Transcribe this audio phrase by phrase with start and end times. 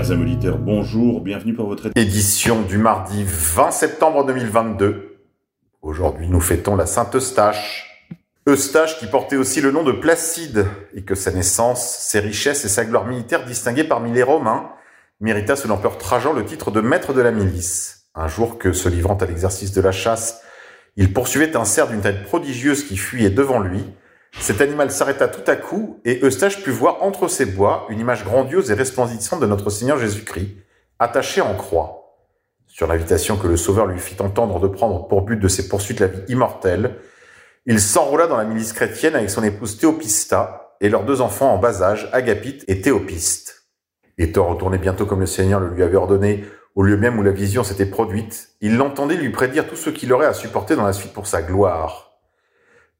[0.00, 5.18] Chers amis bonjour, bienvenue pour votre édition du mardi 20 septembre 2022.
[5.82, 8.08] Aujourd'hui, nous fêtons la Sainte Eustache.
[8.48, 12.68] Eustache qui portait aussi le nom de Placide et que sa naissance, ses richesses et
[12.68, 14.70] sa gloire militaire distinguée parmi les Romains
[15.20, 18.06] mérita sous l'empereur Trajan le titre de maître de la milice.
[18.14, 20.40] Un jour que, se livrant à l'exercice de la chasse,
[20.96, 23.84] il poursuivait un cerf d'une taille prodigieuse qui fuyait devant lui,
[24.38, 28.24] cet animal s'arrêta tout à coup, et Eustache put voir entre ses bois une image
[28.24, 30.56] grandiose et resplendissante de notre Seigneur Jésus-Christ,
[30.98, 32.16] attachée en croix.
[32.66, 36.00] Sur l'invitation que le Sauveur lui fit entendre de prendre pour but de ses poursuites
[36.00, 36.96] la vie immortelle,
[37.66, 41.58] il s'enroula dans la milice chrétienne avec son épouse Théopista et leurs deux enfants en
[41.58, 43.66] bas âge, Agapite et Théopiste.
[44.16, 47.32] Étant retourné bientôt comme le Seigneur le lui avait ordonné, au lieu même où la
[47.32, 50.92] vision s'était produite, il l'entendait lui prédire tout ce qu'il aurait à supporter dans la
[50.92, 52.09] suite pour sa gloire.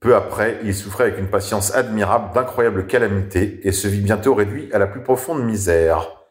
[0.00, 4.68] Peu après, il souffrait avec une patience admirable d'incroyables calamités et se vit bientôt réduit
[4.72, 6.24] à la plus profonde misère.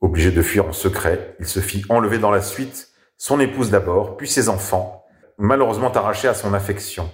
[0.00, 4.16] Obligé de fuir en secret, il se fit enlever dans la suite, son épouse d'abord,
[4.16, 5.04] puis ses enfants,
[5.38, 7.10] malheureusement arrachés à son affection.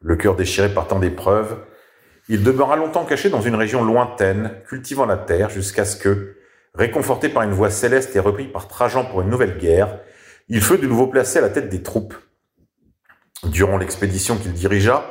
[0.00, 1.56] Le cœur déchiré par tant d'épreuves,
[2.28, 6.36] il demeura longtemps caché dans une région lointaine, cultivant la terre, jusqu'à ce que,
[6.74, 9.98] réconforté par une voix céleste et repris par Trajan pour une nouvelle guerre,
[10.48, 12.14] il fut de nouveau placé à la tête des troupes.
[13.44, 15.04] Durant l'expédition qu'il dirigea,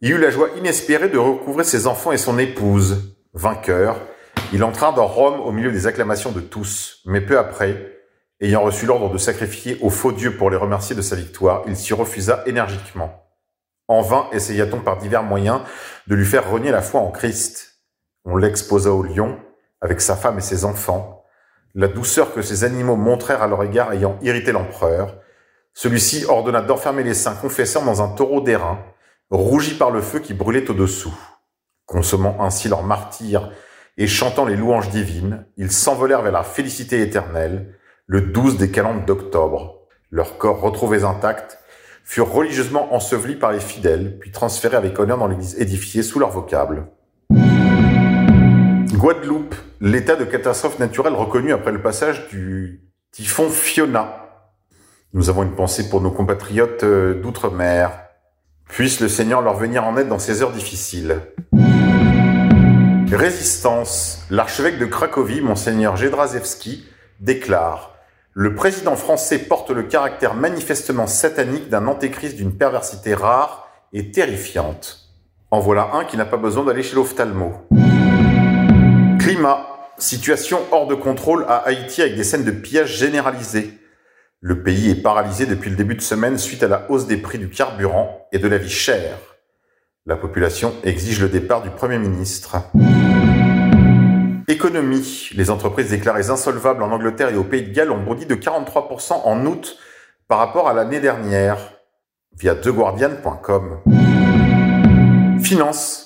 [0.00, 3.16] il eut la joie inespérée de recouvrer ses enfants et son épouse.
[3.32, 4.00] Vainqueur,
[4.52, 7.98] il entra dans Rome au milieu des acclamations de tous, mais peu après,
[8.40, 11.76] ayant reçu l'ordre de sacrifier au faux Dieu pour les remercier de sa victoire, il
[11.76, 13.24] s'y refusa énergiquement.
[13.88, 15.60] En vain essaya-t-on par divers moyens
[16.06, 17.80] de lui faire renier la foi en Christ.
[18.24, 19.38] On l'exposa au lion,
[19.80, 21.24] avec sa femme et ses enfants,
[21.74, 25.14] la douceur que ces animaux montrèrent à leur égard ayant irrité l'empereur.
[25.74, 28.78] Celui-ci ordonna d'enfermer les saints confesseurs dans un taureau d'airain,
[29.30, 31.14] rougis par le feu qui brûlait au-dessous.
[31.84, 33.50] Consommant ainsi leur martyr
[33.96, 37.74] et chantant les louanges divines, ils s'envolèrent vers la félicité éternelle,
[38.06, 39.86] le 12 des calendes d'octobre.
[40.10, 41.58] Leurs corps retrouvés intacts
[42.04, 46.30] furent religieusement ensevelis par les fidèles, puis transférés avec honneur dans l'église édifiée sous leur
[46.30, 46.86] vocable.
[48.92, 54.26] Guadeloupe, l'état de catastrophe naturelle reconnu après le passage du typhon Fiona.
[55.12, 58.05] Nous avons une pensée pour nos compatriotes euh, d'outre-mer,
[58.68, 61.20] Puisse le Seigneur leur venir en aide dans ces heures difficiles.
[63.10, 64.26] Résistance.
[64.30, 66.84] L'archevêque de Cracovie, monseigneur Jedrzejewski,
[67.20, 67.94] déclare
[68.32, 75.08] Le président français porte le caractère manifestement satanique d'un antéchrist d'une perversité rare et terrifiante.
[75.50, 77.54] En voilà un qui n'a pas besoin d'aller chez l'ophtalmo.
[79.18, 79.66] Climat.
[79.98, 83.70] Situation hors de contrôle à Haïti avec des scènes de pillage généralisées.
[84.42, 87.38] Le pays est paralysé depuis le début de semaine suite à la hausse des prix
[87.38, 89.16] du carburant et de la vie chère.
[90.04, 92.56] La population exige le départ du Premier ministre.
[94.46, 95.30] Économie.
[95.34, 99.22] Les entreprises déclarées insolvables en Angleterre et au Pays de Galles ont bondi de 43%
[99.24, 99.78] en août
[100.28, 101.56] par rapport à l'année dernière
[102.38, 103.80] via TheGuardian.com.
[105.42, 106.02] Finance.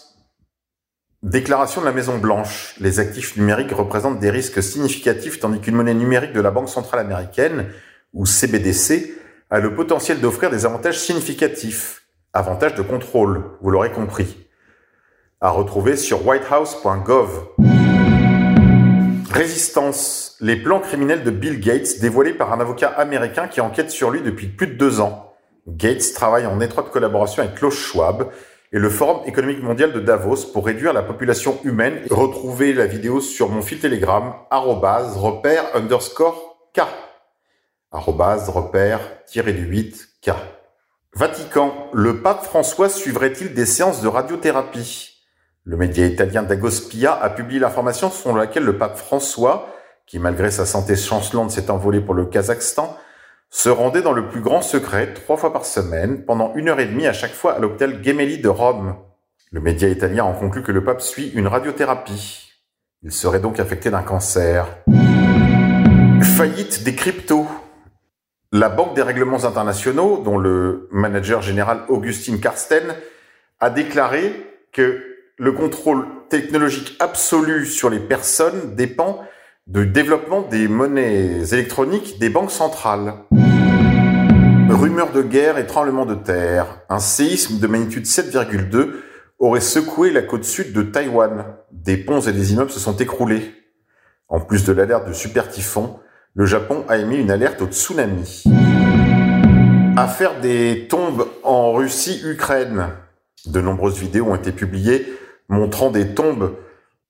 [1.24, 2.76] Déclaration de la Maison Blanche.
[2.78, 7.00] Les actifs numériques représentent des risques significatifs tandis qu'une monnaie numérique de la Banque centrale
[7.00, 7.66] américaine
[8.12, 9.14] ou CBDC,
[9.50, 12.02] a le potentiel d'offrir des avantages significatifs.
[12.32, 14.48] Avantages de contrôle, vous l'aurez compris.
[15.40, 17.48] À retrouver sur whitehouse.gov.
[19.32, 20.36] Résistance.
[20.40, 24.22] Les plans criminels de Bill Gates dévoilés par un avocat américain qui enquête sur lui
[24.22, 25.34] depuis plus de deux ans.
[25.66, 28.28] Gates travaille en étroite collaboration avec Klaus Schwab
[28.72, 32.00] et le Forum économique mondial de Davos pour réduire la population humaine.
[32.10, 36.82] Retrouvez la vidéo sur mon fil Telegram, repère underscore K
[37.92, 40.34] repère-du-8K.
[41.14, 41.88] Vatican.
[41.92, 45.18] Le pape François suivrait-il des séances de radiothérapie?
[45.64, 49.68] Le média italien Dagospia a publié l'information selon laquelle le pape François,
[50.06, 52.96] qui malgré sa santé chancelante s'est envolé pour le Kazakhstan,
[53.50, 56.86] se rendait dans le plus grand secret trois fois par semaine, pendant une heure et
[56.86, 58.94] demie à chaque fois à l'hôpital Gemelli de Rome.
[59.50, 62.52] Le média italien en conclut que le pape suit une radiothérapie.
[63.02, 64.68] Il serait donc affecté d'un cancer.
[66.22, 67.48] Faillite des cryptos.
[68.52, 72.96] La Banque des règlements internationaux, dont le manager général Augustine Karsten,
[73.60, 75.04] a déclaré que
[75.36, 79.22] le contrôle technologique absolu sur les personnes dépend
[79.68, 83.14] du développement des monnaies électroniques des banques centrales.
[84.68, 86.80] Rumeur de guerre et tremblement de terre.
[86.88, 88.94] Un séisme de magnitude 7,2
[89.38, 91.44] aurait secoué la côte sud de Taïwan.
[91.70, 93.54] Des ponts et des immeubles se sont écroulés.
[94.26, 96.00] En plus de l'alerte de super typhon,
[96.34, 98.44] le Japon a émis une alerte au tsunami.
[99.96, 102.90] Affaire des tombes en Russie-Ukraine.
[103.46, 105.06] De nombreuses vidéos ont été publiées
[105.48, 106.54] montrant des tombes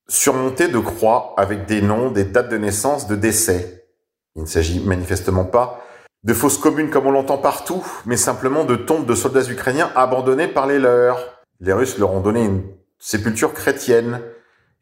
[0.08, 3.84] surmontée de croix avec des noms, des dates de naissance, de décès.
[4.36, 5.84] Il ne s'agit manifestement pas
[6.24, 10.48] de fausses communes comme on l'entend partout, mais simplement de tombes de soldats ukrainiens abandonnés
[10.48, 11.42] par les leurs.
[11.60, 12.62] Les Russes leur ont donné une
[12.98, 14.20] sépulture chrétienne.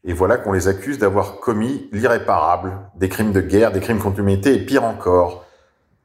[0.04, 4.18] Et voilà qu'on les accuse d'avoir commis l'irréparable, des crimes de guerre, des crimes contre
[4.18, 5.44] l'humanité et pire encore.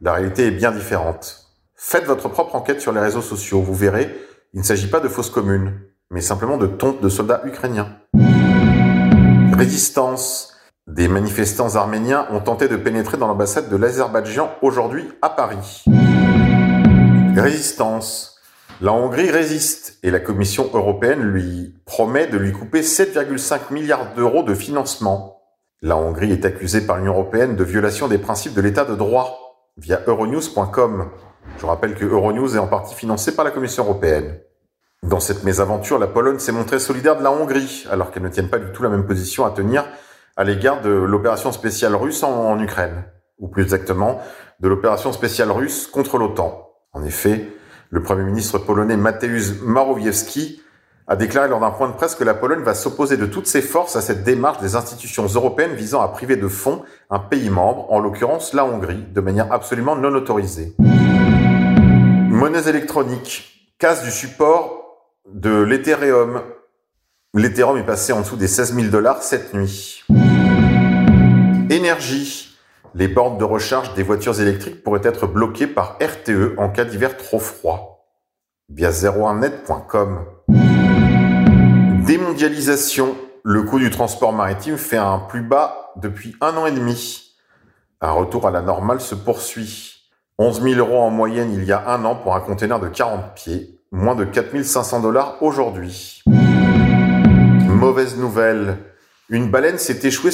[0.02, 1.50] La réalité est bien différente.
[1.76, 4.14] Faites votre propre enquête sur les réseaux sociaux, vous verrez,
[4.54, 5.74] il ne s'agit pas de fausses communes,
[6.10, 7.98] mais simplement de tombes de soldats ukrainiens.
[9.56, 10.50] Résistance.
[10.86, 15.86] Des manifestants arméniens ont tenté de pénétrer dans l'ambassade de l'Azerbaïdjan aujourd'hui à Paris.
[17.36, 18.33] Résistance.
[18.84, 24.44] La Hongrie résiste et la Commission européenne lui promet de lui couper 7,5 milliards d'euros
[24.44, 25.42] de financement.
[25.82, 29.72] La Hongrie est accusée par l'Union européenne de violation des principes de l'état de droit
[29.78, 31.10] via euronews.com.
[31.60, 34.42] Je rappelle que Euronews est en partie financé par la Commission européenne.
[35.02, 38.50] Dans cette mésaventure, la Pologne s'est montrée solidaire de la Hongrie, alors qu'elle ne tienne
[38.50, 39.86] pas du tout la même position à tenir
[40.36, 43.06] à l'égard de l'opération spéciale russe en, Ukraine,
[43.40, 44.20] ou plus exactement
[44.60, 46.70] de l'opération spéciale russe contre l'OTAN.
[46.92, 47.48] En effet,
[47.94, 50.64] le Premier ministre polonais Mateusz Morawiecki
[51.06, 53.62] a déclaré lors d'un point de presse que la Pologne va s'opposer de toutes ses
[53.62, 56.82] forces à cette démarche des institutions européennes visant à priver de fonds
[57.12, 60.74] un pays membre, en l'occurrence la Hongrie, de manière absolument non autorisée.
[60.80, 66.42] Monnaies électroniques, casse du support de l'Ethereum.
[67.36, 70.04] L'Ethereum est passé en dessous des 16 000 dollars cette nuit.
[71.70, 72.53] Énergie.
[72.96, 77.18] Les bornes de recharge des voitures électriques pourraient être bloquées par RTE en cas d'hiver
[77.18, 78.06] trop froid.
[78.70, 80.26] Via 01net.com.
[82.06, 83.16] Démondialisation.
[83.44, 87.36] Le coût du transport maritime fait un plus bas depuis un an et demi.
[88.00, 90.12] Un retour à la normale se poursuit.
[90.38, 93.34] 11 000 euros en moyenne il y a un an pour un conteneur de 40
[93.34, 93.80] pieds.
[93.92, 96.22] Moins de 4500 dollars aujourd'hui.
[96.28, 98.78] Mauvaise nouvelle.
[99.30, 100.32] Une baleine s'est échouée